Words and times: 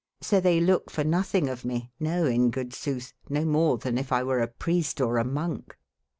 Sotbeylokefornotbingeof 0.23 1.63
me, 1.63 1.91
no 1.99 2.25
in 2.25 2.49
good 2.49 2.71
sotbe, 2.71 3.13
no 3.29 3.45
more 3.45 3.77
tben 3.77 3.99
yf 3.99 4.11
I 4.11 4.23
were 4.23 4.39
a 4.39 4.47
priest 4.47 4.99
or 4.99 5.19
a 5.19 5.23
monke. 5.23 5.77